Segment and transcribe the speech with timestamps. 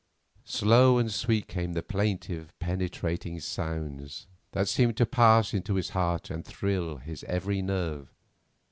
[0.47, 6.31] Slow and sweet came the plaintive, penetrating sounds, that seemed to pass into his heart
[6.31, 8.11] and thrill his every nerve.